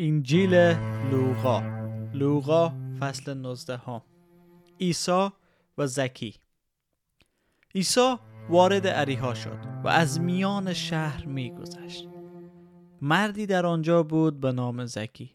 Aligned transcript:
انجیل 0.00 0.54
لوقا. 1.10 1.62
لوقا 2.14 2.72
فصل 3.00 3.34
19 3.34 3.76
ها 3.76 4.04
عیسی 4.80 5.28
و 5.78 5.86
زکی. 5.86 6.34
عیسی 7.74 8.16
وارد 8.50 8.86
عریها 8.86 9.34
شد 9.34 9.58
و 9.84 9.88
از 9.88 10.20
میان 10.20 10.72
شهر 10.72 11.26
میگذشت. 11.26 12.08
مردی 13.02 13.46
در 13.46 13.66
آنجا 13.66 14.02
بود 14.02 14.40
به 14.40 14.52
نام 14.52 14.84
زکی 14.86 15.30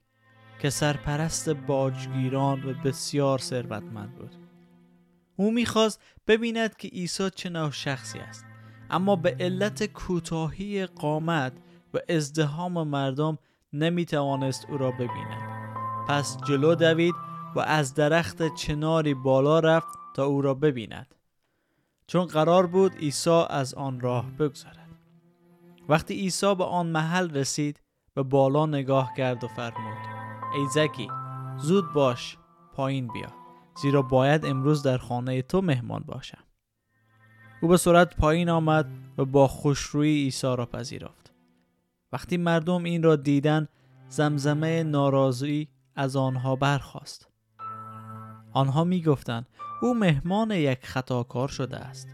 که 0.59 0.69
سرپرست 0.69 1.49
باجگیران 1.49 2.63
و 2.63 2.73
بسیار 2.73 3.39
ثروتمند 3.39 4.15
بود. 4.15 4.35
او 5.35 5.51
می‌خواست 5.51 6.01
ببیند 6.27 6.77
که 6.77 6.87
عیسی 6.87 7.29
چه 7.29 7.49
نوع 7.49 7.71
شخصی 7.71 8.19
است 8.19 8.45
اما 8.89 9.15
به 9.15 9.37
علت 9.39 9.85
کوتاهی 9.85 10.85
قامت 10.85 11.53
و 11.93 11.99
ازدهام 12.09 12.87
مردم 12.87 13.37
نمی 13.73 14.05
توانست 14.05 14.65
او 14.69 14.77
را 14.77 14.91
ببیند. 14.91 15.53
پس 16.07 16.37
جلو 16.47 16.75
دوید 16.75 17.15
و 17.55 17.59
از 17.59 17.93
درخت 17.93 18.55
چناری 18.55 19.13
بالا 19.13 19.59
رفت 19.59 19.97
تا 20.15 20.25
او 20.25 20.41
را 20.41 20.53
ببیند. 20.53 21.15
چون 22.07 22.25
قرار 22.25 22.67
بود 22.67 22.95
عیسی 22.95 23.43
از 23.49 23.73
آن 23.73 23.99
راه 23.99 24.31
بگذرد. 24.31 24.89
وقتی 25.89 26.13
عیسی 26.13 26.55
به 26.55 26.63
آن 26.63 26.87
محل 26.87 27.29
رسید 27.29 27.79
به 28.13 28.23
بالا 28.23 28.65
نگاه 28.65 29.13
کرد 29.17 29.43
و 29.43 29.47
فرمود 29.47 29.97
ای 30.55 30.67
زکی 30.73 31.07
زود 31.57 31.93
باش 31.93 32.37
پایین 32.73 33.07
بیا 33.07 33.33
زیرا 33.81 34.01
باید 34.01 34.45
امروز 34.45 34.83
در 34.83 34.97
خانه 34.97 35.41
تو 35.41 35.61
مهمان 35.61 36.03
باشم. 36.07 36.43
او 37.61 37.67
به 37.67 37.77
سرعت 37.77 38.15
پایین 38.15 38.49
آمد 38.49 38.89
و 39.17 39.25
با 39.25 39.47
خوشرویی 39.47 40.23
عیسی 40.23 40.47
را 40.47 40.65
پذیرفت. 40.65 41.22
وقتی 42.13 42.37
مردم 42.37 42.83
این 42.83 43.03
را 43.03 43.15
دیدن 43.15 43.67
زمزمه 44.09 44.83
ناراضی 44.83 45.67
از 45.95 46.15
آنها 46.15 46.55
برخاست. 46.55 47.27
آنها 48.53 48.83
می 48.83 49.03
او 49.81 49.93
مهمان 49.93 50.51
یک 50.51 50.85
خطاکار 50.85 51.47
شده 51.47 51.77
است. 51.77 52.07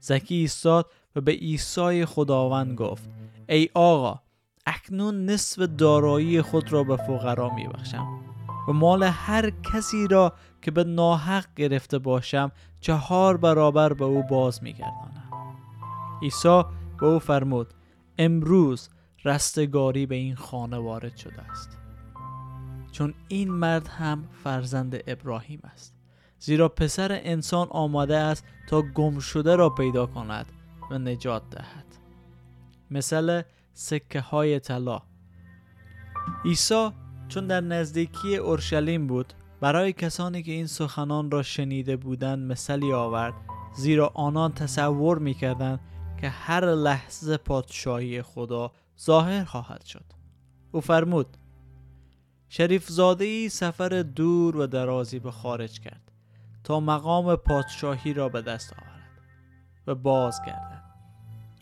زکی 0.00 0.34
ایستاد 0.34 0.90
و 1.16 1.20
به 1.20 1.32
عیسی 1.32 2.04
خداوند 2.04 2.74
گفت 2.74 3.08
ای 3.48 3.68
آقا 3.74 4.20
اکنون 4.66 5.26
نصف 5.30 5.58
دارایی 5.58 6.42
خود 6.42 6.72
را 6.72 6.84
به 6.84 6.96
فقرا 6.96 7.54
می 7.54 7.68
بخشم 7.68 8.06
و 8.68 8.72
مال 8.72 9.02
هر 9.02 9.50
کسی 9.50 10.08
را 10.08 10.32
که 10.62 10.70
به 10.70 10.84
ناحق 10.84 11.46
گرفته 11.56 11.98
باشم 11.98 12.52
چهار 12.80 13.36
برابر 13.36 13.92
به 13.92 14.04
او 14.04 14.22
باز 14.22 14.62
می 14.62 14.72
گردانم 14.72 15.30
عیسی 16.22 16.62
به 17.00 17.06
او 17.06 17.18
فرمود 17.18 17.74
امروز 18.18 18.88
رستگاری 19.26 20.06
به 20.06 20.14
این 20.14 20.36
خانه 20.36 20.76
وارد 20.76 21.16
شده 21.16 21.42
است. 21.42 21.78
چون 22.92 23.14
این 23.28 23.50
مرد 23.50 23.88
هم 23.88 24.28
فرزند 24.44 25.02
ابراهیم 25.06 25.60
است. 25.64 25.94
زیرا 26.38 26.68
پسر 26.68 27.12
انسان 27.12 27.68
آماده 27.70 28.16
است 28.16 28.44
تا 28.68 28.82
گم 28.82 29.18
شده 29.18 29.56
را 29.56 29.70
پیدا 29.70 30.06
کند 30.06 30.46
و 30.90 30.98
نجات 30.98 31.42
دهد. 31.50 31.86
مثل 32.90 33.42
سکه 33.74 34.20
های 34.20 34.60
طلا. 34.60 35.02
عیسی 36.44 36.90
چون 37.28 37.46
در 37.46 37.60
نزدیکی 37.60 38.36
اورشلیم 38.36 39.06
بود 39.06 39.32
برای 39.60 39.92
کسانی 39.92 40.42
که 40.42 40.52
این 40.52 40.66
سخنان 40.66 41.30
را 41.30 41.42
شنیده 41.42 41.96
بودند 41.96 42.52
مثلی 42.52 42.92
آورد 42.92 43.34
زیرا 43.76 44.12
آنان 44.14 44.52
تصور 44.52 45.18
می‌کردند 45.18 45.80
که 46.20 46.28
هر 46.28 46.74
لحظه 46.74 47.36
پادشاهی 47.36 48.22
خدا 48.22 48.72
ظاهر 49.00 49.44
خواهد 49.44 49.84
شد. 49.84 50.04
او 50.72 50.80
فرمود 50.80 51.36
شریف 52.48 52.88
زاده 52.88 53.24
ای 53.24 53.48
سفر 53.48 54.04
دور 54.16 54.56
و 54.56 54.66
درازی 54.66 55.18
به 55.18 55.30
خارج 55.30 55.80
کرد 55.80 56.12
تا 56.64 56.80
مقام 56.80 57.36
پادشاهی 57.36 58.12
را 58.12 58.28
به 58.28 58.42
دست 58.42 58.72
آورد 58.72 59.20
و 59.86 59.94
باز 59.94 60.40
گردد 60.46 60.82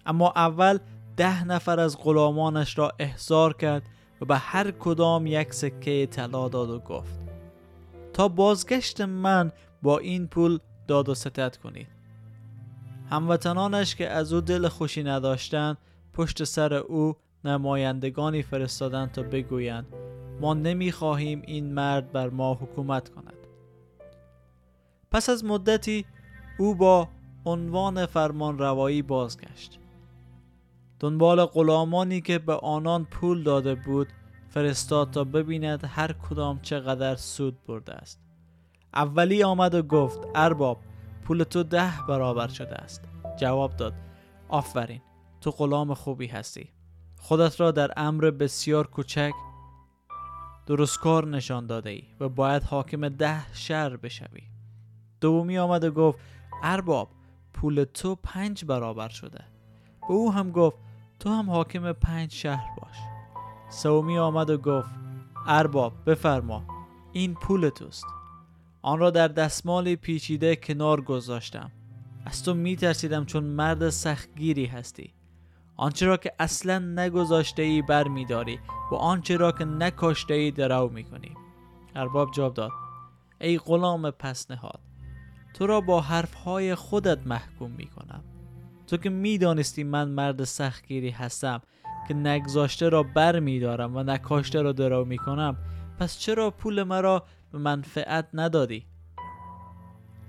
اما 0.06 0.32
اول 0.36 0.78
ده 1.16 1.44
نفر 1.44 1.80
از 1.80 1.98
غلامانش 1.98 2.78
را 2.78 2.92
احضار 2.98 3.52
کرد 3.52 3.82
و 4.20 4.24
به 4.24 4.36
هر 4.36 4.70
کدام 4.70 5.26
یک 5.26 5.54
سکه 5.54 6.06
طلا 6.06 6.48
داد 6.48 6.70
و 6.70 6.78
گفت 6.78 7.20
تا 8.12 8.28
بازگشت 8.28 9.00
من 9.00 9.52
با 9.82 9.98
این 9.98 10.26
پول 10.26 10.58
داد 10.88 11.08
و 11.08 11.14
ستت 11.14 11.56
کنید. 11.56 11.88
هموطنانش 13.10 13.94
که 13.94 14.10
از 14.10 14.32
او 14.32 14.40
دل 14.40 14.68
خوشی 14.68 15.02
نداشتند 15.02 15.78
پشت 16.12 16.44
سر 16.44 16.74
او 16.74 17.16
نمایندگانی 17.44 18.42
فرستادند 18.42 19.12
تا 19.12 19.22
بگویند 19.22 19.86
ما 20.40 20.54
نمی‌خواهیم 20.54 21.42
این 21.46 21.74
مرد 21.74 22.12
بر 22.12 22.30
ما 22.30 22.54
حکومت 22.54 23.08
کند. 23.08 23.34
پس 25.10 25.28
از 25.28 25.44
مدتی 25.44 26.04
او 26.58 26.74
با 26.74 27.08
عنوان 27.44 28.06
فرمان 28.06 28.58
روایی 28.58 29.02
بازگشت. 29.02 29.78
دنبال 31.00 31.44
غلامانی 31.44 32.20
که 32.20 32.38
به 32.38 32.54
آنان 32.54 33.04
پول 33.04 33.42
داده 33.42 33.74
بود 33.74 34.08
فرستاد 34.48 35.10
تا 35.10 35.24
ببیند 35.24 35.84
هر 35.84 36.12
کدام 36.12 36.60
چقدر 36.62 37.16
سود 37.16 37.64
برده 37.66 37.92
است. 37.92 38.20
اولی 38.94 39.42
آمد 39.42 39.74
و 39.74 39.82
گفت 39.82 40.20
ارباب 40.34 40.78
پول 41.24 41.42
تو 41.42 41.62
ده 41.62 41.92
برابر 42.08 42.48
شده 42.48 42.74
است. 42.74 43.04
جواب 43.36 43.76
داد 43.76 43.94
آفرین 44.48 45.00
تو 45.40 45.50
غلام 45.50 45.94
خوبی 45.94 46.26
هستی. 46.26 46.73
خودت 47.24 47.60
را 47.60 47.70
در 47.70 47.92
امر 47.96 48.30
بسیار 48.30 48.86
کوچک 48.86 49.32
درستکار 50.66 51.26
نشان 51.26 51.66
داده 51.66 51.90
ای 51.90 52.02
و 52.20 52.28
باید 52.28 52.62
حاکم 52.62 53.08
ده 53.08 53.54
شهر 53.54 53.96
بشوی. 53.96 54.42
دومی 55.20 55.58
آمد 55.58 55.84
و 55.84 55.90
گفت 55.90 56.18
ارباب 56.62 57.08
پول 57.54 57.84
تو 57.84 58.14
پنج 58.14 58.64
برابر 58.64 59.08
شده. 59.08 59.44
به 60.00 60.14
او 60.14 60.32
هم 60.32 60.50
گفت 60.50 60.76
تو 61.20 61.30
هم 61.30 61.50
حاکم 61.50 61.92
پنج 61.92 62.32
شهر 62.32 62.68
باش. 62.80 62.96
سومی 63.70 64.18
آمد 64.18 64.50
و 64.50 64.58
گفت 64.58 64.90
ارباب 65.46 65.92
بفرما 66.06 66.64
این 67.12 67.34
پول 67.34 67.68
توست. 67.68 68.06
آن 68.82 68.98
را 68.98 69.10
در 69.10 69.28
دستمال 69.28 69.94
پیچیده 69.94 70.56
کنار 70.56 71.00
گذاشتم. 71.00 71.70
از 72.24 72.44
تو 72.44 72.54
میترسیدم 72.54 73.24
چون 73.24 73.44
مرد 73.44 73.90
سختگیری 73.90 74.66
هستی. 74.66 75.14
آنچه 75.76 76.06
را 76.06 76.16
که 76.16 76.32
اصلا 76.38 76.78
نگذاشته 76.78 77.62
ای 77.62 77.82
بر 77.82 78.08
می 78.08 78.24
داری 78.24 78.60
و 78.92 78.94
آنچه 78.94 79.36
را 79.36 79.52
که 79.52 79.64
نکاشته 79.64 80.34
ای 80.34 80.50
درو 80.50 80.88
می 80.88 81.06
ارباب 81.96 82.30
جواب 82.30 82.54
داد 82.54 82.70
ای 83.40 83.58
غلام 83.58 84.10
پس 84.10 84.50
نهاد 84.50 84.80
تو 85.54 85.66
را 85.66 85.80
با 85.80 86.00
حرفهای 86.00 86.74
خودت 86.74 87.26
محکوم 87.26 87.70
می 87.70 87.86
کنم 87.86 88.24
تو 88.86 88.96
که 88.96 89.10
می 89.10 89.38
دانستی 89.38 89.84
من 89.84 90.08
مرد 90.08 90.44
سختگیری 90.44 91.10
هستم 91.10 91.60
که 92.08 92.14
نگذاشته 92.14 92.88
را 92.88 93.02
بر 93.02 93.40
می 93.40 93.60
دارم 93.60 93.96
و 93.96 94.02
نکاشته 94.02 94.62
را 94.62 94.72
درو 94.72 95.04
می 95.04 95.18
کنم 95.18 95.56
پس 95.98 96.18
چرا 96.18 96.50
پول 96.50 96.82
مرا 96.82 97.24
به 97.52 97.58
منفعت 97.58 98.28
ندادی؟ 98.34 98.86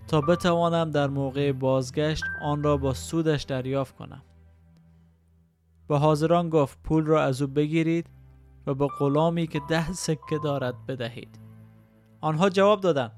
تا 0.08 0.22
بتوانم 0.22 0.92
در 0.92 1.08
موقع 1.08 1.52
بازگشت 1.52 2.24
آن 2.42 2.64
را 2.64 2.78
با 2.78 2.94
سودش 2.94 3.44
دریافت 3.44 3.96
کنم. 3.96 4.22
به 5.88 5.98
حاضران 5.98 6.50
گفت 6.50 6.80
پول 6.84 7.06
را 7.06 7.24
از 7.24 7.42
او 7.42 7.48
بگیرید 7.48 8.10
و 8.68 8.74
به 8.74 8.88
غلامی 9.00 9.48
که 9.48 9.62
ده 9.70 9.94
سکه 9.94 10.40
دارد 10.44 10.86
بدهید. 10.86 11.40
آنها 12.22 12.50
جواب 12.50 12.82
دادند 12.82 13.12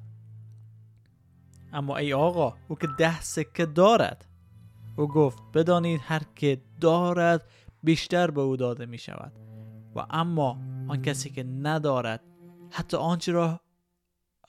اما 1.74 1.98
ای 1.98 2.14
آقا 2.14 2.54
او 2.68 2.76
که 2.76 2.88
ده 2.98 3.22
سکه 3.22 3.66
دارد. 3.66 4.26
او 4.98 5.08
گفت 5.08 5.44
بدانید 5.54 6.02
هر 6.04 6.22
که 6.36 6.62
دارد 6.82 7.48
بیشتر 7.84 8.32
به 8.32 8.42
او 8.42 8.58
داده 8.58 8.86
می 8.86 8.98
شود 8.98 9.32
و 9.96 10.06
اما 10.10 10.58
آن 10.88 11.02
کسی 11.02 11.30
که 11.30 11.44
ندارد 11.44 12.24
حتی 12.70 12.98
آنچه 12.98 13.32
را 13.32 13.60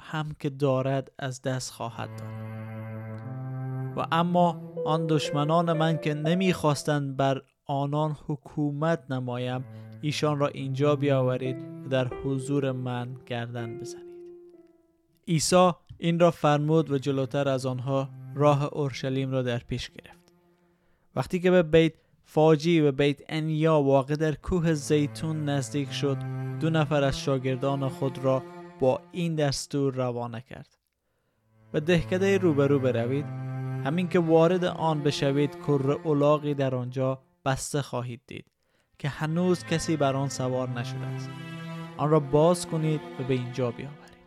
هم 0.01 0.37
که 0.39 0.51
دارد 0.51 1.13
از 1.19 1.43
دست 1.43 1.73
خواهد 1.73 2.09
داد. 2.17 2.59
و 3.97 4.07
اما 4.13 4.73
آن 4.87 5.07
دشمنان 5.07 5.73
من 5.73 5.99
که 5.99 6.15
نمی‌خواستند 6.15 7.17
بر 7.17 7.43
آنان 7.71 8.17
حکومت 8.27 9.11
نمایم. 9.11 9.65
ایشان 10.01 10.39
را 10.39 10.49
اینجا 10.49 10.97
بیاورید 10.97 11.57
و 11.85 11.89
در 11.89 12.09
حضور 12.09 12.73
من 12.73 13.17
گردن 13.27 13.79
بزنید. 13.79 14.09
عیسی 15.29 15.71
این 15.99 16.19
را 16.19 16.31
فرمود 16.31 16.91
و 16.91 16.99
جلوتر 16.99 17.49
از 17.49 17.67
آنها 17.67 18.09
راه 18.35 18.65
اورشلیم 18.65 19.31
را 19.31 19.43
در 19.43 19.59
پیش 19.59 19.91
گرفت. 19.91 20.33
وقتی 21.17 21.41
که 21.41 21.51
به 21.51 21.63
بیت 21.63 21.93
فاجی 22.25 22.81
و 22.81 22.93
بیت 22.93 23.23
انیا 23.29 23.81
واقع 23.81 24.17
در 24.17 24.35
کوه 24.35 24.75
زیتون 24.75 25.45
نزدیک 25.45 25.93
شد 25.93 26.17
دو 26.61 26.71
نفر 26.71 27.05
از 27.05 27.21
شاگردان 27.21 27.89
خود 27.89 28.19
را 28.19 28.43
با 28.81 29.01
این 29.13 29.35
دستور 29.35 29.95
روانه 29.95 30.41
کرد. 30.41 30.79
و 31.75 31.81
دهکده 31.81 32.39
روبرو 32.39 32.79
بروید. 32.79 33.25
همین 33.85 34.09
که 34.09 34.19
وارد 34.19 34.65
آن 34.65 35.03
بشوید 35.03 35.57
کر 35.67 35.99
اولاغی 36.05 36.55
در 36.55 36.75
آنجا 36.75 37.19
بسته 37.49 37.83
خواهید 37.83 38.21
دید 38.27 38.47
که 38.99 39.09
هنوز 39.09 39.65
کسی 39.65 39.97
بر 39.97 40.17
آن 40.17 40.29
سوار 40.29 40.69
نشده 40.69 41.07
است. 41.07 41.31
آن 41.97 42.11
را 42.11 42.21
باز 42.21 42.67
کنید 42.67 43.01
و 43.21 43.25
به 43.25 43.35
اینجا 43.35 43.71
بیاورید. 43.71 44.19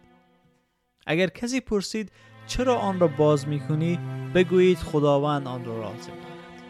اگر 1.08 1.28
کسی 1.28 1.60
پرسید 1.60 2.12
چرا 2.48 2.76
آن 2.76 3.00
را 3.00 3.08
باز 3.08 3.48
می 3.48 3.60
کنی 3.60 4.00
بگویید 4.36 4.78
خداوند 4.78 5.48
آن 5.48 5.66
را 5.66 5.74
لازم 5.74 6.12
دارد. 6.12 6.64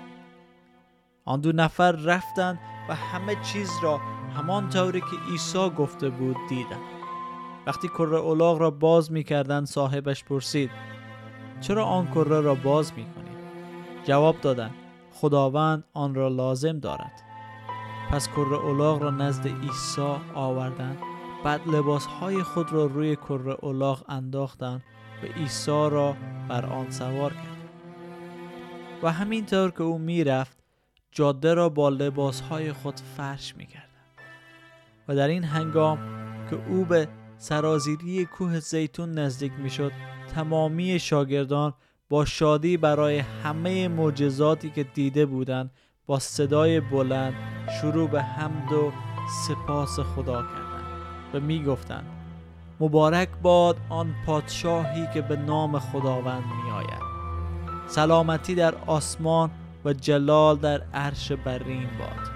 آن 1.25 1.42
دو 1.42 1.51
نفر 1.51 1.92
رفتند 1.92 2.59
و 2.89 2.95
همه 2.95 3.36
چیز 3.44 3.69
را 3.83 3.98
همان 4.38 4.69
طوری 4.69 5.01
که 5.01 5.31
عیسی 5.31 5.69
گفته 5.69 6.09
بود 6.09 6.38
دیدند. 6.50 7.01
وقتی 7.68 7.88
کره 7.88 8.18
اولاغ 8.18 8.57
را 8.57 8.71
باز 8.71 9.12
می 9.12 9.25
صاحبش 9.65 10.24
پرسید 10.24 10.71
چرا 11.62 11.86
آن 11.86 12.07
کره 12.07 12.42
را 12.42 12.56
باز 12.56 12.94
می 12.94 13.06
کنید؟ 13.15 13.38
جواب 14.03 14.42
دادند 14.42 14.80
خداوند 15.21 15.83
آن 15.94 16.15
را 16.15 16.27
لازم 16.27 16.79
دارد. 16.79 17.12
پس 18.12 18.27
کره 18.27 18.57
اولاغ 18.57 19.01
را 19.01 19.12
نزد 19.12 19.47
عیسی 19.47 20.15
آوردند. 20.33 20.97
بعد 21.44 21.68
لباس 21.68 22.06
های 22.06 22.44
خود 22.44 22.71
را 22.71 22.85
روی 22.85 23.15
کره 23.15 23.57
اولاغ 23.62 24.03
انداختند 24.07 24.83
و 25.23 25.25
عیسی 25.25 25.71
را 25.71 26.15
بر 26.50 26.65
آن 26.65 26.91
سوار 26.91 27.33
کردند 27.33 27.69
و 29.03 29.12
همینطور 29.12 29.71
که 29.71 29.83
او 29.83 29.97
می‌رفت 29.97 30.57
جاده 31.12 31.53
را 31.53 31.69
با 31.69 31.89
لباس 31.89 32.41
های 32.41 32.74
خود 32.74 33.00
فرش 33.17 33.57
می 33.57 33.65
کردن. 33.65 33.85
و 35.07 35.15
در 35.15 35.27
این 35.27 35.44
هنگام 35.44 35.97
که 36.50 36.56
او 36.69 36.85
به 36.85 37.07
سرازیری 37.38 38.25
کوه 38.25 38.59
زیتون 38.59 39.12
نزدیک 39.12 39.51
می 39.59 39.69
شد 39.69 39.91
تمامی 40.35 41.00
شاگردان 41.00 41.74
با 42.11 42.25
شادی 42.25 42.77
برای 42.77 43.17
همه 43.19 43.87
معجزاتی 43.87 44.69
که 44.69 44.83
دیده 44.83 45.25
بودند 45.25 45.71
با 46.05 46.19
صدای 46.19 46.79
بلند 46.79 47.33
شروع 47.81 48.09
به 48.09 48.21
حمد 48.21 48.73
و 48.73 48.91
سپاس 49.47 49.99
خدا 49.99 50.41
کردند 50.41 50.83
و 51.33 51.39
می 51.39 51.63
گفتند 51.63 52.05
مبارک 52.79 53.29
باد 53.41 53.77
آن 53.89 54.15
پادشاهی 54.25 55.07
که 55.13 55.21
به 55.21 55.35
نام 55.35 55.79
خداوند 55.79 56.43
می 56.43 56.71
آید 56.71 57.01
سلامتی 57.87 58.55
در 58.55 58.75
آسمان 58.87 59.51
و 59.85 59.93
جلال 59.93 60.57
در 60.57 60.81
عرش 60.93 61.31
برین 61.31 61.89
باد. 61.99 62.31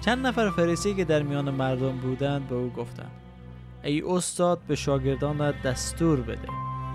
چند 0.00 0.26
نفر 0.26 0.50
فریسی 0.50 0.94
که 0.94 1.04
در 1.04 1.22
میان 1.22 1.50
مردم 1.50 1.96
بودند 1.96 2.48
به 2.48 2.54
او 2.54 2.70
گفتند 2.70 3.12
ای 3.82 4.02
استاد 4.06 4.58
به 4.68 4.74
شاگردانت 4.74 5.62
دستور 5.62 6.20
بده 6.20 6.48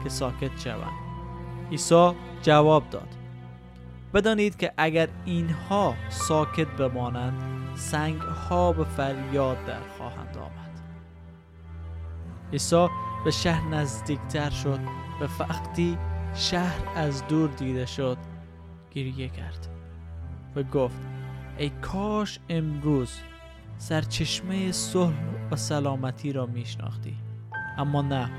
که 0.03 0.09
ساکت 0.09 0.59
شوند. 0.59 1.06
عیسی 1.71 2.11
جواب 2.41 2.89
داد. 2.89 3.07
بدانید 4.13 4.57
که 4.57 4.73
اگر 4.77 5.09
اینها 5.25 5.95
ساکت 6.09 6.67
بمانند 6.67 7.33
سنگ 7.75 8.21
ها 8.21 8.71
به 8.71 8.83
فریاد 8.83 9.65
در 9.65 9.81
خواهند 9.97 10.37
آمد. 10.37 10.81
عیسی 12.53 12.87
به 13.25 13.31
شهر 13.31 13.67
نزدیکتر 13.69 14.49
شد 14.49 14.79
و 15.21 15.43
وقتی 15.43 15.97
شهر 16.33 16.81
از 16.95 17.27
دور 17.27 17.49
دیده 17.49 17.85
شد 17.85 18.17
گریه 18.91 19.29
کرد 19.29 19.67
و 20.55 20.63
گفت 20.63 21.01
ای 21.57 21.69
کاش 21.69 22.39
امروز 22.49 23.19
سرچشمه 23.77 24.71
صلح 24.71 25.15
و 25.51 25.55
سلامتی 25.55 26.33
را 26.33 26.45
میشناختی. 26.45 27.17
اما 27.77 28.01
نه 28.01 28.31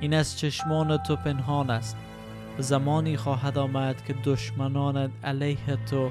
این 0.00 0.14
از 0.14 0.38
چشمان 0.38 0.96
تو 0.96 1.16
پنهان 1.16 1.70
است 1.70 1.96
زمانی 2.58 3.16
خواهد 3.16 3.58
آمد 3.58 4.04
که 4.04 4.14
دشمنانت 4.24 5.10
علیه 5.24 5.76
تو 5.90 6.10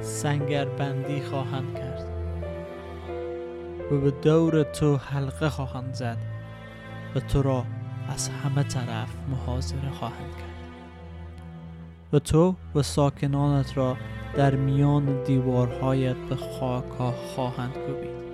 سنگر 0.00 0.64
بندی 0.64 1.20
خواهند 1.20 1.74
کرد 1.74 2.08
و 3.90 3.98
به 3.98 4.10
دور 4.10 4.62
تو 4.62 4.96
حلقه 4.96 5.48
خواهند 5.48 5.94
زد 5.94 6.18
و 7.14 7.20
تو 7.20 7.42
را 7.42 7.64
از 8.08 8.28
همه 8.28 8.62
طرف 8.62 9.08
محاضره 9.30 9.90
خواهند 9.90 10.32
کرد 10.36 10.54
و 12.12 12.18
تو 12.18 12.54
و 12.74 12.82
ساکنانت 12.82 13.76
را 13.76 13.96
در 14.36 14.54
میان 14.54 15.22
دیوارهایت 15.22 16.16
به 16.16 16.36
خاک 16.36 16.84
خواهند 17.34 17.72
کوبید 17.72 18.24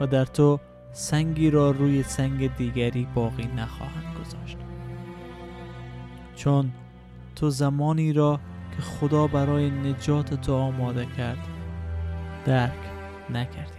و 0.00 0.06
در 0.06 0.24
تو 0.24 0.60
سنگی 0.98 1.50
را 1.50 1.70
روی 1.70 2.02
سنگ 2.02 2.56
دیگری 2.56 3.08
باقی 3.14 3.48
نخواهند 3.56 4.16
گذاشت. 4.20 4.56
چون 6.36 6.72
تو 7.34 7.50
زمانی 7.50 8.12
را 8.12 8.40
که 8.76 8.82
خدا 8.82 9.26
برای 9.26 9.70
نجات 9.70 10.34
تو 10.34 10.54
آماده 10.54 11.06
کرد 11.16 11.48
درک 12.44 12.72
نکردی. 13.30 13.72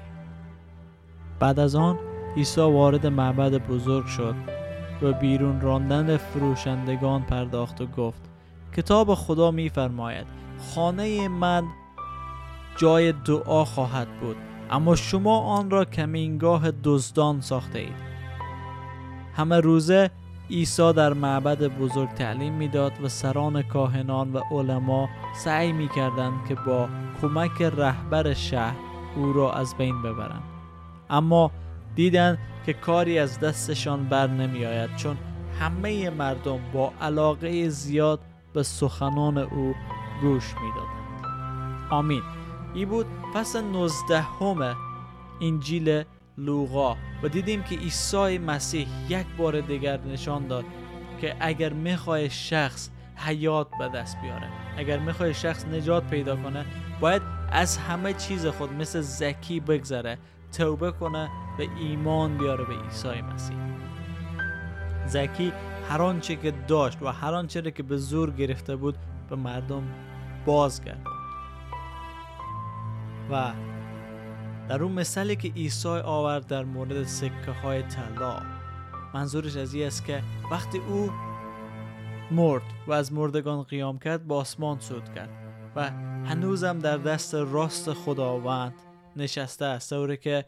بعد 1.39 1.59
از 1.59 1.75
آن 1.75 1.97
عیسی 2.35 2.61
وارد 2.61 3.07
معبد 3.07 3.67
بزرگ 3.67 4.05
شد 4.05 4.35
و 5.01 5.13
بیرون 5.13 5.61
راندن 5.61 6.17
فروشندگان 6.17 7.23
پرداخت 7.23 7.81
و 7.81 7.85
گفت 7.85 8.21
کتاب 8.75 9.13
خدا 9.13 9.51
میفرماید 9.51 10.27
خانه 10.75 11.27
من 11.27 11.63
جای 12.75 13.11
دعا 13.11 13.65
خواهد 13.65 14.07
بود. 14.19 14.37
اما 14.71 14.95
شما 14.95 15.39
آن 15.39 15.69
را 15.69 15.85
کمینگاه 15.85 16.71
دزدان 16.83 17.41
ساخته 17.41 17.79
اید. 17.79 18.07
همه 19.35 19.59
روزه 19.59 20.11
عیسی 20.49 20.93
در 20.93 21.13
معبد 21.13 21.63
بزرگ 21.63 22.09
تعلیم 22.09 22.53
می‌داد 22.53 22.91
و 23.03 23.07
سران 23.07 23.61
کاهنان 23.61 24.33
و 24.33 24.41
علما 24.51 25.09
سعی 25.35 25.71
می‌کردند 25.71 26.45
که 26.47 26.55
با 26.55 26.89
کمک 27.21 27.61
رهبر 27.61 28.33
شهر 28.33 28.75
او 29.15 29.33
را 29.33 29.53
از 29.53 29.75
بین 29.77 30.01
ببرند. 30.01 30.43
اما 31.09 31.51
دیدند 31.95 32.37
که 32.65 32.73
کاری 32.73 33.19
از 33.19 33.39
دستشان 33.39 34.03
بر 34.03 34.27
نمی 34.27 34.65
آید 34.65 34.95
چون 34.95 35.17
همه 35.59 36.09
مردم 36.09 36.59
با 36.73 36.93
علاقه 37.01 37.69
زیاد 37.69 38.19
به 38.53 38.63
سخنان 38.63 39.37
او 39.37 39.75
گوش 40.21 40.53
می‌دادند. 40.61 40.97
آمین. 41.89 42.21
این 42.77 42.89
بود 42.89 43.06
فصل 43.33 43.62
19 43.62 44.21
همه 44.21 44.75
انجیل 45.41 46.03
لوقا 46.38 46.95
و 47.24 47.27
دیدیم 47.27 47.63
که 47.63 47.75
عیسی 47.75 48.38
مسیح 48.38 48.88
یک 49.09 49.27
بار 49.38 49.62
دیگر 49.62 50.00
نشان 50.00 50.47
داد 50.47 50.65
که 51.21 51.35
اگر 51.39 51.74
می‌خوای 51.74 52.29
شخص 52.29 52.89
حیات 53.15 53.68
به 53.79 53.88
دست 53.88 54.18
بیاره 54.21 54.50
اگر 54.77 55.00
می‌خوای 55.00 55.33
شخص 55.33 55.65
نجات 55.65 56.07
پیدا 56.07 56.35
کنه 56.35 56.65
باید 57.00 57.21
از 57.51 57.77
همه 57.77 58.13
چیز 58.13 58.45
خود 58.45 58.74
مثل 58.74 59.01
زکی 59.01 59.59
بگذره 59.59 60.18
توبه 60.57 60.91
کنه 60.91 61.30
و 61.59 61.62
ایمان 61.80 62.38
بیاره 62.38 62.66
به 62.66 62.73
عیسی 62.73 63.21
مسیح. 63.21 63.57
زکی 65.07 65.54
هر 65.90 66.01
آنچه 66.01 66.35
که 66.35 66.54
داشت 66.68 67.01
و 67.01 67.07
هر 67.07 67.33
آنچه 67.33 67.71
که 67.71 67.83
به 67.83 67.97
زور 67.97 68.31
گرفته 68.31 68.75
بود 68.75 68.97
به 69.30 69.35
مردم 69.35 69.83
بازگرد 70.45 71.17
و 73.31 73.53
در 74.69 74.83
اون 74.83 74.91
مثالی 74.91 75.35
که 75.35 75.47
عیسی 75.47 75.87
آورد 75.87 76.47
در 76.47 76.63
مورد 76.63 77.03
سکه 77.03 77.51
های 77.63 77.83
طلا 77.83 78.41
منظورش 79.13 79.57
از 79.57 79.73
این 79.73 79.87
است 79.87 80.05
که 80.05 80.23
وقتی 80.51 80.77
او 80.77 81.09
مرد 82.31 82.61
و 82.87 82.93
از 82.93 83.13
مردگان 83.13 83.63
قیام 83.63 83.99
کرد 83.99 84.27
با 84.27 84.37
آسمان 84.37 84.79
سود 84.79 85.13
کرد 85.13 85.29
و 85.75 85.89
هنوزم 86.25 86.79
در 86.79 86.97
دست 86.97 87.35
راست 87.35 87.93
خداوند 87.93 88.73
نشسته 89.15 89.65
است 89.65 89.89
طوری 89.89 90.17
که 90.17 90.45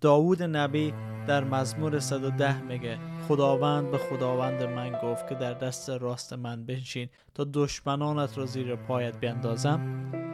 داوود 0.00 0.42
نبی 0.42 0.94
در 1.26 1.44
مزمور 1.44 1.98
110 2.00 2.62
میگه 2.62 2.98
خداوند 3.28 3.90
به 3.90 3.98
خداوند 3.98 4.62
من 4.62 4.92
گفت 5.02 5.28
که 5.28 5.34
در 5.34 5.54
دست 5.54 5.90
راست 5.90 6.32
من 6.32 6.66
بنشین 6.66 7.08
تا 7.34 7.46
دشمنانت 7.52 8.38
را 8.38 8.46
زیر 8.46 8.76
پایت 8.76 9.16
بیندازم. 9.16 10.31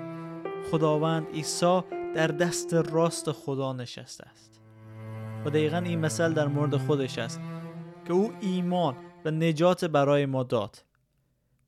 خداوند 0.70 1.26
عیسی 1.34 1.80
در 2.14 2.26
دست 2.26 2.74
راست 2.74 3.32
خدا 3.32 3.72
نشسته 3.72 4.26
است. 4.28 4.60
و 5.44 5.50
دقیقا 5.50 5.78
این 5.78 5.98
مثل 5.98 6.32
در 6.32 6.46
مورد 6.46 6.76
خودش 6.76 7.18
است 7.18 7.40
که 8.06 8.12
او 8.12 8.32
ایمان 8.40 8.96
و 9.24 9.30
نجات 9.30 9.84
برای 9.84 10.26
ما 10.26 10.42
داد. 10.42 10.84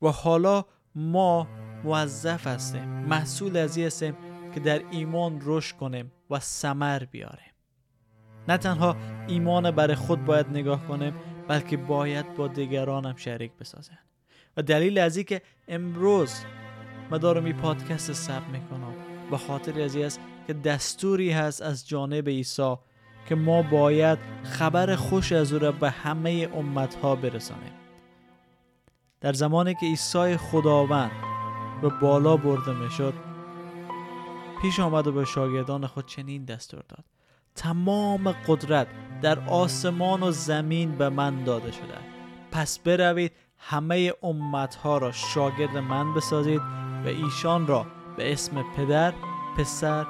و 0.01 0.07
حالا 0.07 0.65
ما 0.95 1.47
موظف 1.83 2.47
هستیم 2.47 2.85
محصول 2.85 3.57
از 3.57 3.77
هستیم 3.77 4.17
که 4.53 4.59
در 4.59 4.81
ایمان 4.91 5.41
رشد 5.43 5.77
کنیم 5.77 6.11
و 6.29 6.39
سمر 6.39 7.03
بیاریم. 7.03 7.51
نه 8.47 8.57
تنها 8.57 8.95
ایمان 9.27 9.71
برای 9.71 9.95
خود 9.95 10.25
باید 10.25 10.47
نگاه 10.47 10.87
کنیم 10.87 11.13
بلکه 11.47 11.77
باید 11.77 12.35
با 12.35 12.47
دیگران 12.47 13.05
هم 13.05 13.15
شریک 13.15 13.51
بسازن 13.59 13.97
و 14.57 14.61
دلیل 14.61 14.97
از 14.97 15.17
که 15.17 15.41
امروز 15.67 16.33
ما 17.11 17.17
دارم 17.17 17.45
این 17.45 17.57
پادکست 17.57 18.13
ثبت 18.13 18.49
می‌کنم. 18.49 18.93
به 19.31 19.37
خاطر 19.37 19.81
از 19.81 19.95
است 19.95 20.19
که 20.47 20.53
دستوری 20.53 21.31
هست 21.31 21.61
از 21.61 21.87
جانب 21.87 22.29
عیسی 22.29 22.75
که 23.29 23.35
ما 23.35 23.61
باید 23.61 24.19
خبر 24.43 24.95
خوش 24.95 25.31
از 25.31 25.53
او 25.53 25.59
را 25.59 25.71
به 25.71 25.89
همه 25.89 26.49
امت 26.55 26.95
ها 26.95 27.15
برسانیم. 27.15 27.73
در 29.21 29.33
زمانی 29.33 29.73
که 29.73 29.85
عیسی 29.85 30.37
خداوند 30.37 31.11
به 31.81 31.89
بالا 31.89 32.37
برده 32.37 32.73
می 32.73 32.91
شد 32.91 33.13
پیش 34.61 34.79
آمد 34.79 35.07
و 35.07 35.11
به 35.11 35.25
شاگردان 35.25 35.87
خود 35.87 36.05
چنین 36.05 36.45
دستور 36.45 36.83
داد. 36.89 37.05
تمام 37.55 38.31
قدرت 38.31 38.87
در 39.21 39.39
آسمان 39.39 40.23
و 40.23 40.31
زمین 40.31 40.91
به 40.91 41.09
من 41.09 41.43
داده 41.43 41.71
شده. 41.71 41.97
پس 42.51 42.79
بروید 42.79 43.31
همه 43.57 44.13
امتها 44.23 44.97
را 44.97 45.11
شاگرد 45.11 45.77
من 45.77 46.13
بسازید 46.13 46.80
و 47.05 47.07
ایشان 47.07 47.67
را 47.67 47.85
به 48.17 48.31
اسم 48.33 48.63
پدر، 48.77 49.13
پسر 49.57 50.05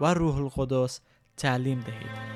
و 0.00 0.14
روح 0.14 0.36
القدس 0.36 1.00
تعلیم 1.36 1.80
دهید. 1.80 2.30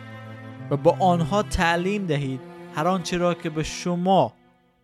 و 0.70 0.76
با 0.76 0.96
آنها 1.00 1.42
تعلیم 1.42 2.06
دهید 2.06 2.40
هر 2.74 2.88
آنچه 2.88 3.16
را 3.16 3.34
که 3.34 3.50
به 3.50 3.62
شما 3.62 4.32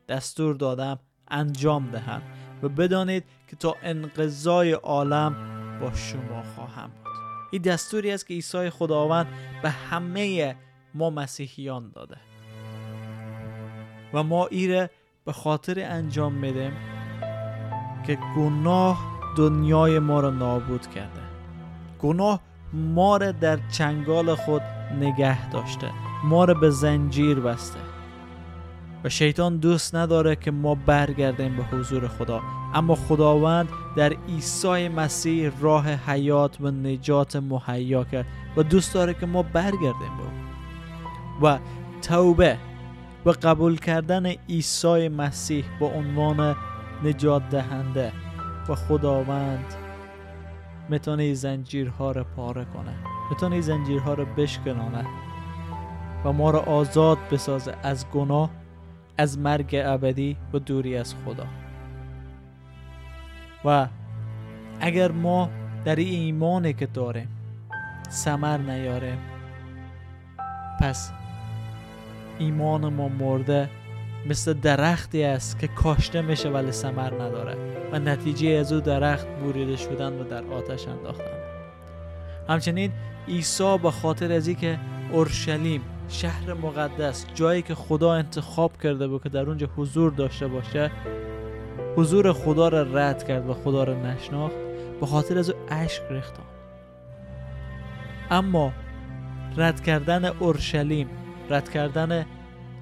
دستور 0.08 0.54
دادم 0.54 0.98
انجام 1.28 1.90
دهند 1.90 2.22
و 2.62 2.68
بدانید 2.68 3.24
که 3.48 3.56
تا 3.56 3.76
انقضای 3.82 4.72
عالم 4.72 5.36
با 5.80 5.92
شما 5.92 6.42
خواهم 6.42 6.90
بود. 7.04 7.12
این 7.52 7.62
دستوری 7.62 8.12
است 8.12 8.26
که 8.26 8.34
عیسی 8.34 8.70
خداوند 8.70 9.26
به 9.62 9.70
همه 9.70 10.56
ما 10.94 11.10
مسیحیان 11.10 11.90
داده. 11.94 12.16
و 14.14 14.22
ما 14.22 14.46
ایره 14.46 14.90
به 15.24 15.32
خاطر 15.32 15.80
انجام 15.80 16.32
میدیم 16.32 16.72
که 18.10 18.18
گناه 18.36 18.98
دنیای 19.36 19.98
ما 19.98 20.20
را 20.20 20.30
نابود 20.30 20.86
کرده. 20.86 21.20
گناه 21.98 22.40
ما 22.72 23.16
را 23.16 23.32
در 23.32 23.58
چنگال 23.68 24.34
خود 24.34 24.62
نگه 25.00 25.50
داشته 25.50 25.90
ما 26.24 26.44
را 26.44 26.54
به 26.54 26.70
زنجیر 26.70 27.40
بسته. 27.40 27.78
و 29.04 29.08
شیطان 29.08 29.56
دوست 29.56 29.94
نداره 29.94 30.36
که 30.36 30.50
ما 30.50 30.74
برگردیم 30.74 31.56
به 31.56 31.62
حضور 31.62 32.08
خدا. 32.08 32.40
اما 32.74 32.94
خداوند 32.94 33.68
در 33.96 34.12
عیسی 34.28 34.88
مسیح 34.88 35.52
راه 35.60 35.88
حیات 35.88 36.60
و 36.60 36.70
نجات 36.70 37.36
مهیا 37.36 38.04
کرد 38.04 38.26
و 38.56 38.62
دوست 38.62 38.94
داره 38.94 39.14
که 39.14 39.26
ما 39.26 39.42
برگردیم 39.42 40.16
به 40.18 40.22
او. 40.22 41.46
و 41.46 41.58
توبه 42.02 42.56
و 43.26 43.30
قبول 43.30 43.76
کردن 43.76 44.26
عیسی 44.26 45.08
مسیح 45.08 45.64
به 45.80 45.86
عنوان 45.86 46.56
نجات 47.04 47.48
دهنده 47.50 48.12
و 48.68 48.74
خداوند 48.74 49.74
می‌تونه 50.88 51.34
زنجیرها 51.34 52.12
رو 52.12 52.24
پاره 52.24 52.64
کنه. 52.64 52.94
می‌تونه 53.30 53.60
زنجیرها 53.60 54.14
رو 54.14 54.24
بشکنانه 54.24 55.04
و 56.24 56.32
ما 56.32 56.50
را 56.50 56.60
آزاد 56.60 57.18
بسازه 57.30 57.74
از 57.82 58.10
گناه 58.10 58.50
از 59.18 59.38
مرگ 59.38 59.82
ابدی 59.84 60.36
و 60.52 60.58
دوری 60.58 60.96
از 60.96 61.14
خدا. 61.24 61.46
و 63.64 63.86
اگر 64.80 65.12
ما 65.12 65.50
در 65.84 65.96
این 65.96 66.20
ایمانی 66.20 66.72
که 66.72 66.86
داریم 66.86 67.28
سمر 68.08 68.58
نیاریم 68.58 69.18
پس 70.80 71.12
ایمان 72.38 72.92
ما 72.92 73.08
مرده 73.08 73.70
مثل 74.26 74.52
درختی 74.52 75.24
است 75.24 75.58
که 75.58 75.68
کاشته 75.68 76.22
میشه 76.22 76.48
ولی 76.48 76.72
سمر 76.72 77.14
نداره 77.14 77.56
و 77.92 77.98
نتیجه 77.98 78.48
از 78.48 78.72
او 78.72 78.80
درخت 78.80 79.26
بوریده 79.26 79.76
شدن 79.76 80.12
و 80.12 80.24
در 80.24 80.44
آتش 80.44 80.88
انداختن. 80.88 81.40
همچنین 82.48 82.92
عیسی 83.28 83.78
به 83.78 83.90
خاطر 83.90 84.32
از 84.32 84.48
که 84.48 84.78
اورشلیم 85.12 85.82
شهر 86.08 86.54
مقدس 86.54 87.26
جایی 87.34 87.62
که 87.62 87.74
خدا 87.74 88.12
انتخاب 88.12 88.72
کرده 88.82 89.08
بود 89.08 89.22
که 89.22 89.28
در 89.28 89.48
اونجا 89.48 89.68
حضور 89.76 90.12
داشته 90.12 90.48
باشه 90.48 90.90
حضور 91.96 92.32
خدا 92.32 92.68
را 92.68 92.82
رد 92.82 93.28
کرد 93.28 93.50
و 93.50 93.54
خدا 93.54 93.84
را 93.84 93.94
نشناخت 93.94 94.56
به 95.00 95.06
خاطر 95.06 95.38
از 95.38 95.50
او 95.50 95.56
اشک 95.68 96.02
ریختان 96.10 96.44
اما 98.30 98.72
رد 99.56 99.80
کردن 99.80 100.24
اورشلیم 100.24 101.08
رد 101.50 101.70
کردن 101.70 102.26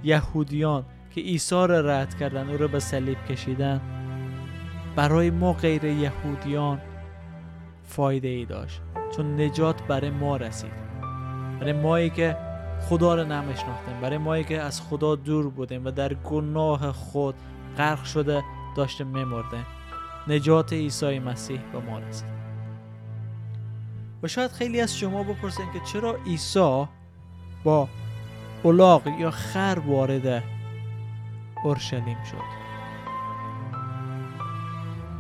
یهودیان 0.05 0.85
که 1.11 1.21
عیسی 1.21 1.55
را 1.55 1.81
رد 1.81 2.19
کردن 2.19 2.51
او 2.51 2.57
را 2.57 2.69
به 2.69 2.81
صلیب 2.81 3.25
کشیدن 3.25 3.81
برای 4.97 5.31
ما 5.31 5.53
غیر 5.53 5.85
یهودیان 5.85 6.81
فایده 7.85 8.29
ای 8.29 8.45
داشت. 8.45 8.81
چون 9.17 9.41
نجات 9.41 9.83
برای 9.83 10.11
ما 10.11 10.37
رسید. 10.37 10.73
برای 11.61 11.73
مایی 11.73 12.11
که 12.11 12.37
خدا 12.81 13.15
را 13.15 13.25
نمیشناختیم 13.25 14.01
برای 14.03 14.19
مایی 14.19 14.45
که 14.45 14.61
از 14.61 14.83
خدا 14.83 15.15
دور 15.15 15.51
بودیم 15.51 15.85
و 15.85 15.91
در 15.91 16.15
گناه 16.15 16.93
خود 16.93 17.35
غرق 17.77 18.05
شده 18.05 18.43
داشته 18.77 19.05
میمردیم. 19.05 19.67
نجات 20.29 20.73
عیسی 20.73 21.19
مسیح 21.19 21.61
به 21.73 21.79
ما 21.79 21.99
رسید. 21.99 22.39
و 24.23 24.29
شاید 24.29 24.51
خیلی 24.51 24.81
از 24.81 24.99
شما 24.99 25.23
بپرسین 25.23 25.67
که 25.73 25.81
چرا 25.93 26.17
عیسی 26.27 26.85
با 27.65 27.89
اولاغ 28.63 29.07
یا 29.07 29.31
خر 29.31 29.79
وارد 29.87 30.43
اورشلیم 31.65 32.25
شد. 32.31 32.69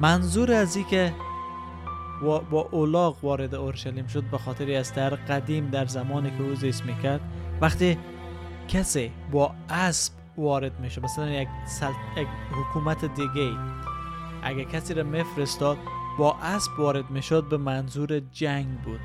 منظور 0.00 0.52
از 0.52 0.76
این 0.76 0.86
که 0.86 1.14
با 2.22 2.68
اولاغ 2.70 3.24
وارد 3.24 3.54
اورشلیم 3.54 4.06
شد 4.06 4.22
به 4.22 4.38
خاطری 4.38 4.76
از 4.76 4.94
در 4.94 5.10
قدیم 5.10 5.70
در 5.70 5.86
زمانی 5.86 6.30
که 6.30 6.42
او 6.42 6.54
زیست 6.54 6.86
می‌کرد 6.86 7.20
وقتی 7.60 7.98
کسی 8.68 9.12
با 9.30 9.54
اسب 9.68 10.12
وارد 10.38 10.80
میشه 10.80 11.00
مثلا 11.00 11.30
یک, 11.30 11.48
یک 12.16 12.28
حکومت 12.52 13.04
دیگه 13.04 13.50
اگه 14.42 14.64
کسی 14.64 14.94
رو 14.94 15.06
میفرستاد 15.06 15.78
با 16.18 16.36
اسب 16.42 16.70
وارد 16.78 17.10
می‌شد 17.10 17.48
به 17.48 17.56
منظور 17.56 18.20
جنگ 18.20 18.80
بود 18.80 19.00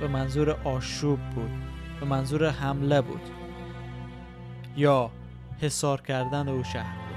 به 0.00 0.08
منظور 0.08 0.50
آشوب 0.50 1.18
بود 1.34 1.50
به 2.00 2.06
منظور 2.06 2.50
حمله 2.50 3.00
بود. 3.00 3.22
یا 4.76 5.10
حسار 5.60 6.00
کردن 6.00 6.48
او 6.48 6.64
شهر 6.64 6.96
بود. 6.96 7.16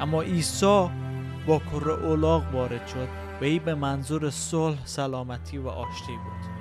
اما 0.00 0.22
عیسی 0.22 0.88
با 1.46 1.58
کره 1.58 1.92
اولاغ 1.92 2.54
وارد 2.54 2.86
شد 2.86 3.08
و 3.40 3.44
این 3.44 3.62
به 3.62 3.74
منظور 3.74 4.30
صلح 4.30 4.78
سلامتی 4.84 5.58
و 5.58 5.68
آشتی 5.68 6.12
بود. 6.12 6.58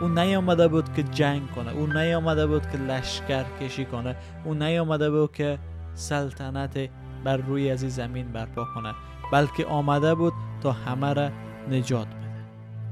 او 0.00 0.08
نیامده 0.08 0.68
بود 0.68 0.94
که 0.94 1.02
جنگ 1.02 1.50
کنه 1.50 1.72
او 1.72 1.86
نیامده 1.86 2.46
بود 2.46 2.70
که 2.70 2.78
لشکر 2.78 3.44
کشی 3.60 3.84
کنه 3.84 4.16
او 4.44 4.54
نیامده 4.54 5.10
بود 5.10 5.32
که 5.32 5.58
سلطنت 5.94 6.78
بر 7.24 7.36
روی 7.36 7.70
از 7.70 7.80
زمین 7.80 8.32
برپا 8.32 8.66
کنه 8.74 8.94
بلکه 9.32 9.66
آمده 9.66 10.14
بود 10.14 10.32
تا 10.62 10.72
همه 10.72 11.12
را 11.12 11.30
نجات 11.70 12.06
بده. 12.06 12.16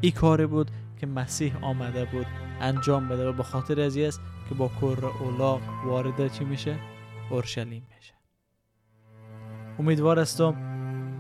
این 0.01 0.13
کاری 0.13 0.47
بود 0.47 0.71
که 1.01 1.07
مسیح 1.07 1.53
آمده 1.63 2.05
بود 2.05 2.27
انجام 2.61 3.09
بده 3.09 3.29
و 3.29 3.33
به 3.33 3.43
خاطر 3.43 3.81
از 3.81 3.97
است 3.97 4.21
که 4.49 4.55
با 4.55 4.71
کر 4.81 5.07
اولاغ 5.21 5.61
وارد 5.87 6.33
چی 6.33 6.45
میشه؟ 6.45 6.77
اورشلیم 7.31 7.87
میشه 7.97 8.15
امیدوار 9.79 10.19
هستم 10.19 10.55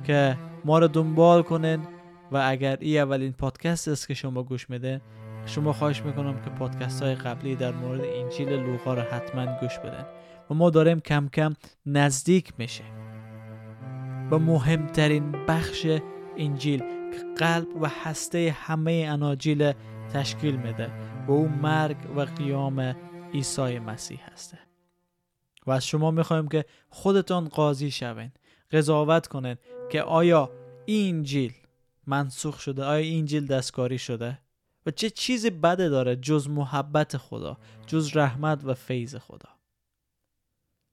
که 0.04 0.36
ما 0.64 0.78
رو 0.78 0.88
دنبال 0.88 1.42
کنین 1.42 1.86
و 2.32 2.42
اگر 2.44 2.76
ای 2.80 2.98
اولین 2.98 3.32
پادکست 3.32 3.88
است 3.88 4.08
که 4.08 4.14
شما 4.14 4.42
گوش 4.42 4.70
میده 4.70 5.00
شما 5.46 5.72
خواهش 5.72 6.02
می‌کنم 6.02 6.34
که 6.44 6.50
پادکست 6.50 7.02
های 7.02 7.14
قبلی 7.14 7.56
در 7.56 7.72
مورد 7.72 8.00
انجیل 8.04 8.48
لوقا 8.48 8.94
رو 8.94 9.02
حتما 9.02 9.58
گوش 9.60 9.78
بدن 9.78 10.06
و 10.50 10.54
ما 10.54 10.70
داریم 10.70 11.00
کم 11.00 11.28
کم 11.28 11.54
نزدیک 11.86 12.52
میشه 12.58 12.84
به 14.30 14.38
مهمترین 14.38 15.32
بخش 15.32 15.86
انجیل 16.36 16.78
که 16.78 17.44
قلب 17.44 17.82
و 17.82 17.88
هسته 18.04 18.56
همه 18.60 19.06
اناجیل 19.08 19.72
تشکیل 20.12 20.56
میده 20.56 20.90
و 21.28 21.32
او 21.32 21.48
مرگ 21.48 21.96
و 22.16 22.20
قیام 22.20 22.96
عیسی 23.34 23.78
مسیح 23.78 24.20
هسته. 24.32 24.69
و 25.66 25.70
از 25.70 25.86
شما 25.86 26.10
می‌خوایم 26.10 26.48
که 26.48 26.64
خودتان 26.88 27.48
قاضی 27.48 27.90
شوین. 27.90 28.32
قضاوت 28.72 29.26
کنین 29.26 29.56
که 29.90 30.02
آیا 30.02 30.50
این 30.86 31.16
انجیل 31.16 31.52
منسوخ 32.06 32.60
شده؟ 32.60 32.84
آیا 32.84 33.04
این 33.04 33.18
انجیل 33.18 33.46
دستکاری 33.46 33.98
شده؟ 33.98 34.38
و 34.86 34.90
چه 34.90 35.10
چیزی 35.10 35.50
بده 35.50 35.88
داره 35.88 36.16
جز 36.16 36.48
محبت 36.48 37.16
خدا 37.16 37.58
جز 37.86 38.16
رحمت 38.16 38.64
و 38.64 38.74
فیض 38.74 39.16
خدا؟ 39.16 39.48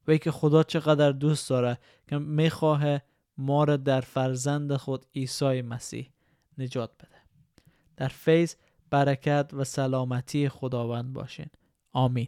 و 0.08 0.18
که 0.18 0.32
خدا 0.32 0.64
چقدر 0.64 1.12
دوست 1.12 1.50
داره 1.50 1.78
که 2.08 2.18
می‌خواه 2.18 3.00
ما 3.38 3.64
را 3.64 3.78
در 3.78 4.02
فرزند 4.02 4.76
خود 4.76 5.06
عیسی 5.16 5.62
مسیح 5.62 6.12
نجات 6.58 6.92
بده. 6.96 7.18
در 7.98 8.08
فیض 8.08 8.56
برکت 8.90 9.50
و 9.54 9.64
سلامتی 9.64 10.50
خداوند 10.50 11.14
باشین. 11.14 11.50
آمین. 11.94 12.28